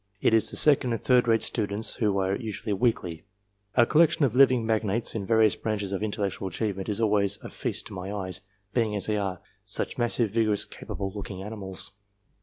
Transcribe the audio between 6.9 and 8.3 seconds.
always a feast to my